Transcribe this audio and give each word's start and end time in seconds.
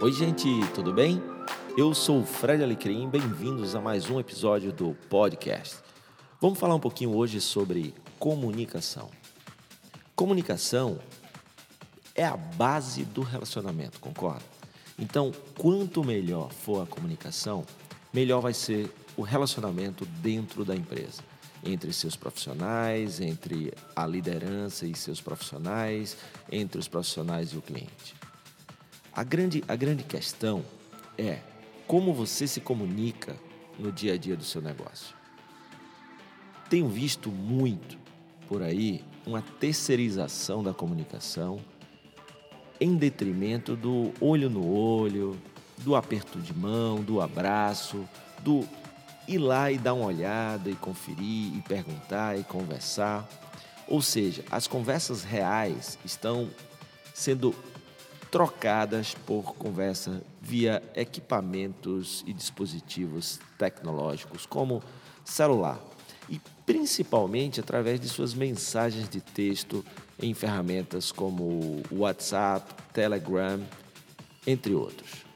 Oi, 0.00 0.12
gente, 0.12 0.48
tudo 0.76 0.92
bem? 0.92 1.20
Eu 1.76 1.92
sou 1.92 2.20
o 2.20 2.24
Fred 2.24 2.62
Alecrim, 2.62 3.08
bem-vindos 3.08 3.74
a 3.74 3.80
mais 3.80 4.08
um 4.08 4.20
episódio 4.20 4.72
do 4.72 4.94
podcast. 5.10 5.78
Vamos 6.40 6.56
falar 6.56 6.76
um 6.76 6.80
pouquinho 6.80 7.16
hoje 7.16 7.40
sobre 7.40 7.92
comunicação. 8.16 9.10
Comunicação 10.14 11.00
é 12.14 12.24
a 12.24 12.36
base 12.36 13.04
do 13.06 13.22
relacionamento, 13.22 13.98
concorda? 13.98 14.44
Então, 14.96 15.32
quanto 15.58 16.04
melhor 16.04 16.52
for 16.52 16.84
a 16.84 16.86
comunicação, 16.86 17.66
melhor 18.14 18.40
vai 18.40 18.54
ser 18.54 18.88
o 19.16 19.22
relacionamento 19.22 20.06
dentro 20.22 20.64
da 20.64 20.76
empresa, 20.76 21.24
entre 21.64 21.92
seus 21.92 22.14
profissionais, 22.14 23.20
entre 23.20 23.74
a 23.96 24.06
liderança 24.06 24.86
e 24.86 24.94
seus 24.94 25.20
profissionais, 25.20 26.16
entre 26.52 26.78
os 26.78 26.86
profissionais 26.86 27.50
e 27.50 27.56
o 27.56 27.60
cliente. 27.60 28.14
A 29.18 29.24
grande, 29.24 29.64
a 29.66 29.74
grande 29.74 30.04
questão 30.04 30.64
é 31.18 31.40
como 31.88 32.14
você 32.14 32.46
se 32.46 32.60
comunica 32.60 33.34
no 33.76 33.90
dia 33.90 34.14
a 34.14 34.16
dia 34.16 34.36
do 34.36 34.44
seu 34.44 34.62
negócio. 34.62 35.12
Tenho 36.70 36.86
visto 36.88 37.28
muito 37.28 37.98
por 38.46 38.62
aí 38.62 39.04
uma 39.26 39.42
terceirização 39.42 40.62
da 40.62 40.72
comunicação 40.72 41.58
em 42.80 42.94
detrimento 42.94 43.74
do 43.74 44.12
olho 44.20 44.48
no 44.48 44.64
olho, 44.64 45.36
do 45.78 45.96
aperto 45.96 46.38
de 46.38 46.54
mão, 46.54 47.02
do 47.02 47.20
abraço, 47.20 48.08
do 48.44 48.64
ir 49.26 49.38
lá 49.38 49.68
e 49.72 49.78
dar 49.78 49.94
uma 49.94 50.06
olhada 50.06 50.70
e 50.70 50.76
conferir 50.76 51.56
e 51.56 51.64
perguntar 51.66 52.38
e 52.38 52.44
conversar. 52.44 53.28
Ou 53.88 54.00
seja, 54.00 54.44
as 54.48 54.68
conversas 54.68 55.24
reais 55.24 55.98
estão 56.04 56.48
sendo 57.12 57.52
trocadas 58.30 59.14
por 59.26 59.54
conversa 59.54 60.22
via 60.40 60.82
equipamentos 60.94 62.24
e 62.26 62.32
dispositivos 62.32 63.40
tecnológicos, 63.56 64.46
como 64.46 64.82
celular, 65.24 65.80
e 66.28 66.40
principalmente 66.66 67.60
através 67.60 67.98
de 68.00 68.08
suas 68.08 68.34
mensagens 68.34 69.08
de 69.08 69.20
texto 69.20 69.84
em 70.20 70.34
ferramentas 70.34 71.10
como 71.10 71.82
WhatsApp, 71.90 72.74
Telegram, 72.92 73.60
entre 74.46 74.74
outros. 74.74 75.28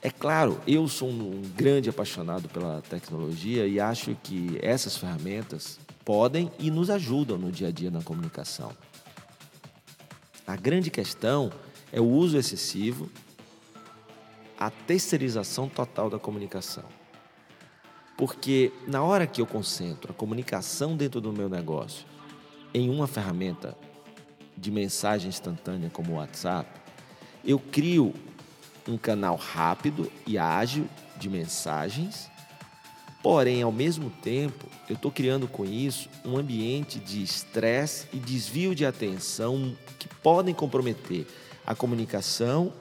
É 0.00 0.10
claro, 0.10 0.60
eu 0.66 0.86
sou 0.86 1.08
um 1.08 1.42
grande 1.56 1.90
apaixonado 1.90 2.48
pela 2.48 2.80
tecnologia 2.82 3.66
e 3.66 3.80
acho 3.80 4.16
que 4.22 4.58
essas 4.62 4.96
ferramentas 4.96 5.78
podem 6.04 6.50
e 6.58 6.70
nos 6.70 6.88
ajudam 6.88 7.36
no 7.36 7.50
dia 7.50 7.68
a 7.68 7.70
dia 7.72 7.90
na 7.90 8.00
comunicação. 8.02 8.72
A 10.46 10.56
grande 10.56 10.90
questão 10.90 11.52
é 11.52 11.67
o 11.94 12.04
uso 12.04 12.36
excessivo, 12.36 13.10
a 14.58 14.70
terceirização 14.70 15.68
total 15.68 16.10
da 16.10 16.18
comunicação. 16.18 16.84
Porque 18.16 18.72
na 18.86 19.02
hora 19.02 19.26
que 19.26 19.40
eu 19.40 19.46
concentro 19.46 20.12
a 20.12 20.14
comunicação 20.14 20.96
dentro 20.96 21.20
do 21.20 21.32
meu 21.32 21.48
negócio 21.48 22.04
em 22.74 22.90
uma 22.90 23.06
ferramenta 23.06 23.76
de 24.56 24.70
mensagem 24.70 25.28
instantânea 25.28 25.88
como 25.88 26.12
o 26.12 26.16
WhatsApp, 26.16 26.68
eu 27.44 27.58
crio 27.58 28.12
um 28.88 28.98
canal 28.98 29.36
rápido 29.36 30.10
e 30.26 30.36
ágil 30.36 30.88
de 31.16 31.30
mensagens, 31.30 32.28
porém, 33.22 33.62
ao 33.62 33.70
mesmo 33.70 34.10
tempo, 34.10 34.66
eu 34.88 34.96
estou 34.96 35.12
criando 35.12 35.46
com 35.46 35.64
isso 35.64 36.08
um 36.24 36.36
ambiente 36.36 36.98
de 36.98 37.22
estresse 37.22 38.08
e 38.12 38.18
desvio 38.18 38.74
de 38.74 38.84
atenção 38.84 39.76
que 39.98 40.08
podem 40.08 40.54
comprometer 40.54 41.26
a 41.68 41.74
comunicação 41.74 42.72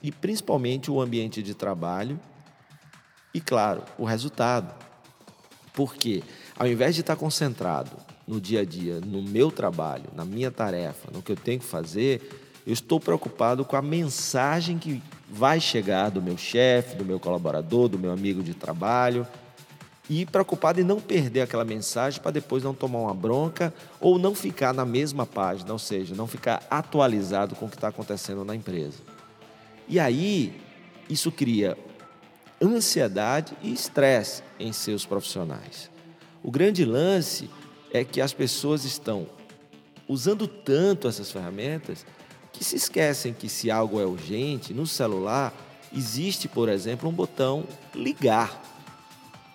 e 0.00 0.12
principalmente 0.12 0.92
o 0.92 1.00
ambiente 1.00 1.42
de 1.42 1.54
trabalho 1.54 2.20
e, 3.34 3.40
claro, 3.40 3.82
o 3.98 4.04
resultado. 4.04 4.72
Porque 5.74 6.22
ao 6.56 6.68
invés 6.68 6.94
de 6.94 7.00
estar 7.00 7.16
concentrado 7.16 7.96
no 8.28 8.40
dia 8.40 8.60
a 8.60 8.64
dia, 8.64 9.00
no 9.00 9.20
meu 9.20 9.50
trabalho, 9.50 10.04
na 10.14 10.24
minha 10.24 10.52
tarefa, 10.52 11.10
no 11.12 11.20
que 11.20 11.32
eu 11.32 11.36
tenho 11.36 11.58
que 11.58 11.64
fazer, 11.64 12.52
eu 12.64 12.72
estou 12.72 13.00
preocupado 13.00 13.64
com 13.64 13.74
a 13.74 13.82
mensagem 13.82 14.78
que 14.78 15.02
vai 15.28 15.58
chegar 15.58 16.08
do 16.08 16.22
meu 16.22 16.38
chefe, 16.38 16.94
do 16.94 17.04
meu 17.04 17.18
colaborador, 17.18 17.88
do 17.88 17.98
meu 17.98 18.12
amigo 18.12 18.40
de 18.40 18.54
trabalho 18.54 19.26
e 20.08 20.24
preocupado 20.24 20.80
em 20.80 20.84
não 20.84 21.00
perder 21.00 21.42
aquela 21.42 21.64
mensagem 21.64 22.20
para 22.20 22.30
depois 22.30 22.62
não 22.62 22.74
tomar 22.74 23.00
uma 23.00 23.14
bronca 23.14 23.72
ou 24.00 24.18
não 24.18 24.34
ficar 24.34 24.72
na 24.72 24.84
mesma 24.84 25.26
página, 25.26 25.72
ou 25.72 25.78
seja, 25.78 26.14
não 26.14 26.26
ficar 26.26 26.66
atualizado 26.70 27.54
com 27.54 27.66
o 27.66 27.68
que 27.68 27.76
está 27.76 27.88
acontecendo 27.88 28.44
na 28.44 28.54
empresa. 28.54 28.98
E 29.86 30.00
aí, 30.00 30.58
isso 31.08 31.30
cria 31.30 31.76
ansiedade 32.60 33.56
e 33.62 33.72
estresse 33.72 34.42
em 34.58 34.72
seus 34.72 35.04
profissionais. 35.04 35.90
O 36.42 36.50
grande 36.50 36.84
lance 36.84 37.50
é 37.92 38.04
que 38.04 38.20
as 38.20 38.32
pessoas 38.32 38.84
estão 38.84 39.26
usando 40.08 40.48
tanto 40.48 41.06
essas 41.06 41.30
ferramentas 41.30 42.04
que 42.52 42.64
se 42.64 42.76
esquecem 42.76 43.32
que 43.32 43.48
se 43.48 43.70
algo 43.70 44.00
é 44.00 44.04
urgente, 44.04 44.72
no 44.72 44.86
celular 44.86 45.54
existe, 45.94 46.48
por 46.48 46.68
exemplo, 46.68 47.08
um 47.08 47.12
botão 47.12 47.64
ligar 47.94 48.67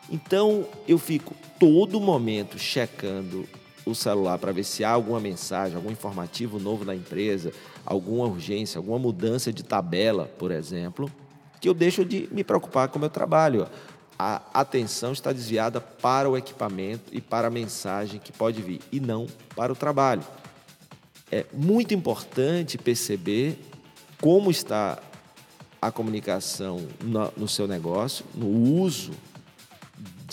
então 0.09 0.65
eu 0.87 0.97
fico 0.97 1.35
todo 1.59 1.99
momento 1.99 2.59
checando 2.59 3.47
o 3.85 3.93
celular 3.93 4.37
para 4.37 4.51
ver 4.51 4.63
se 4.63 4.83
há 4.83 4.91
alguma 4.91 5.19
mensagem, 5.19 5.75
algum 5.75 5.91
informativo 5.91 6.59
novo 6.59 6.85
da 6.85 6.95
empresa, 6.95 7.51
alguma 7.85 8.25
urgência, 8.25 8.77
alguma 8.77 8.99
mudança 8.99 9.51
de 9.51 9.63
tabela, 9.63 10.31
por 10.37 10.51
exemplo, 10.51 11.11
que 11.59 11.67
eu 11.67 11.73
deixo 11.73 12.05
de 12.05 12.27
me 12.31 12.43
preocupar 12.43 12.87
com 12.87 12.97
o 12.97 13.01
meu 13.01 13.09
trabalho. 13.09 13.67
A 14.17 14.41
atenção 14.53 15.11
está 15.11 15.33
desviada 15.33 15.81
para 15.81 16.29
o 16.29 16.37
equipamento 16.37 17.05
e 17.11 17.19
para 17.19 17.47
a 17.47 17.51
mensagem 17.51 18.19
que 18.19 18.31
pode 18.31 18.61
vir, 18.61 18.79
e 18.91 18.99
não 18.99 19.27
para 19.55 19.73
o 19.73 19.75
trabalho. 19.75 20.23
É 21.31 21.45
muito 21.51 21.93
importante 21.93 22.77
perceber 22.77 23.59
como 24.21 24.51
está 24.51 24.99
a 25.81 25.91
comunicação 25.91 26.87
no, 27.35 27.47
seu 27.47 27.67
negócio, 27.67 28.23
no 28.33 28.47
uso 28.47 29.11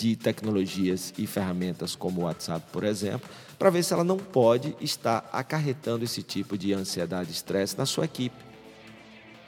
de 0.01 0.15
tecnologias 0.15 1.13
e 1.15 1.27
ferramentas 1.27 1.95
como 1.95 2.21
o 2.21 2.23
WhatsApp, 2.23 2.65
por 2.71 2.83
exemplo, 2.83 3.29
para 3.59 3.69
ver 3.69 3.83
se 3.83 3.93
ela 3.93 4.03
não 4.03 4.17
pode 4.17 4.75
estar 4.81 5.29
acarretando 5.31 6.03
esse 6.03 6.23
tipo 6.23 6.57
de 6.57 6.73
ansiedade 6.73 7.29
e 7.29 7.33
estresse 7.33 7.77
na 7.77 7.85
sua 7.85 8.05
equipe. 8.05 8.35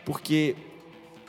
Porque 0.06 0.56